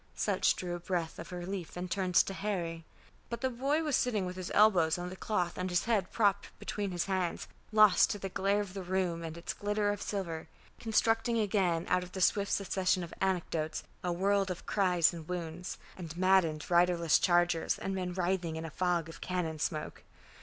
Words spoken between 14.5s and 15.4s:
cries and